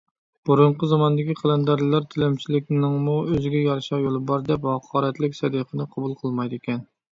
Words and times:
بۇرۇنقى 0.49 0.87
زاماندىكى 0.93 1.35
قەلەندەرلەر 1.41 2.07
تىلەمچىلىكنىڭمۇ 2.15 3.19
ئۆزىگە 3.35 3.63
يارىشا 3.67 4.01
يولى 4.07 4.25
بار 4.33 4.49
دەپ، 4.49 4.67
ھاقارەتلىك 4.73 5.39
سەدىقىنى 5.43 5.91
قوبۇل 5.95 6.21
قىلمايدىكەن. 6.25 6.85